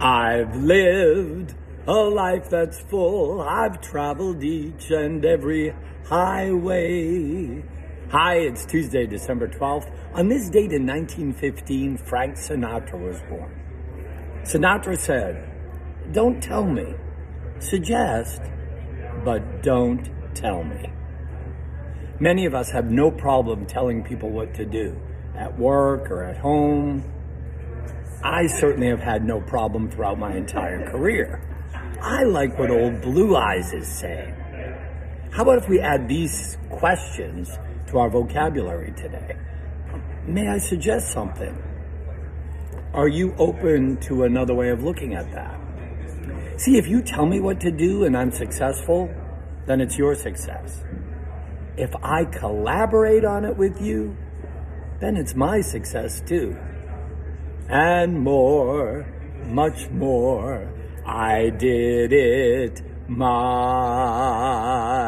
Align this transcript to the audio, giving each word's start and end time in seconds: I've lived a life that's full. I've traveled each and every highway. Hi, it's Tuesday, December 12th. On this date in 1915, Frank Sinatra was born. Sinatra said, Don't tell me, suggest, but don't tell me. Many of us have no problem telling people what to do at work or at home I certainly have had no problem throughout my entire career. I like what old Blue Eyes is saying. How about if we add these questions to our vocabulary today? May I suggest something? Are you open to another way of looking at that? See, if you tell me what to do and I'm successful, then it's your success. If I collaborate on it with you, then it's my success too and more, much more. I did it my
I've 0.00 0.54
lived 0.54 1.56
a 1.88 1.92
life 1.92 2.48
that's 2.48 2.78
full. 2.78 3.40
I've 3.40 3.80
traveled 3.80 4.44
each 4.44 4.92
and 4.92 5.24
every 5.24 5.74
highway. 6.06 7.64
Hi, 8.10 8.34
it's 8.36 8.64
Tuesday, 8.64 9.06
December 9.06 9.48
12th. 9.48 9.90
On 10.14 10.28
this 10.28 10.50
date 10.50 10.72
in 10.72 10.86
1915, 10.86 11.96
Frank 11.98 12.36
Sinatra 12.36 12.94
was 12.94 13.20
born. 13.28 13.50
Sinatra 14.44 14.96
said, 14.96 16.12
Don't 16.12 16.40
tell 16.40 16.64
me, 16.64 16.94
suggest, 17.58 18.40
but 19.24 19.64
don't 19.64 20.08
tell 20.32 20.62
me. 20.62 20.92
Many 22.20 22.46
of 22.46 22.54
us 22.54 22.70
have 22.70 22.88
no 22.88 23.10
problem 23.10 23.66
telling 23.66 24.04
people 24.04 24.30
what 24.30 24.54
to 24.54 24.64
do 24.64 24.96
at 25.36 25.58
work 25.58 26.08
or 26.08 26.22
at 26.22 26.36
home 26.36 27.02
I 28.22 28.48
certainly 28.48 28.88
have 28.88 29.00
had 29.00 29.24
no 29.24 29.40
problem 29.40 29.90
throughout 29.90 30.18
my 30.18 30.34
entire 30.34 30.90
career. 30.90 31.40
I 32.02 32.24
like 32.24 32.58
what 32.58 32.70
old 32.70 33.00
Blue 33.00 33.36
Eyes 33.36 33.72
is 33.72 33.86
saying. 33.86 34.34
How 35.30 35.42
about 35.42 35.58
if 35.58 35.68
we 35.68 35.80
add 35.80 36.08
these 36.08 36.58
questions 36.68 37.56
to 37.88 37.98
our 37.98 38.10
vocabulary 38.10 38.92
today? 38.96 39.36
May 40.26 40.48
I 40.48 40.58
suggest 40.58 41.12
something? 41.12 41.56
Are 42.92 43.06
you 43.06 43.34
open 43.38 43.98
to 44.02 44.24
another 44.24 44.54
way 44.54 44.70
of 44.70 44.82
looking 44.82 45.14
at 45.14 45.30
that? 45.32 45.60
See, 46.56 46.76
if 46.76 46.88
you 46.88 47.02
tell 47.02 47.24
me 47.24 47.38
what 47.38 47.60
to 47.60 47.70
do 47.70 48.04
and 48.04 48.16
I'm 48.16 48.32
successful, 48.32 49.14
then 49.66 49.80
it's 49.80 49.96
your 49.96 50.16
success. 50.16 50.82
If 51.76 51.94
I 52.02 52.24
collaborate 52.24 53.24
on 53.24 53.44
it 53.44 53.56
with 53.56 53.80
you, 53.80 54.16
then 55.00 55.16
it's 55.16 55.36
my 55.36 55.60
success 55.60 56.20
too 56.20 56.56
and 57.68 58.18
more, 58.18 59.06
much 59.44 59.88
more. 59.90 60.72
I 61.06 61.50
did 61.50 62.12
it 62.12 62.82
my 63.08 65.07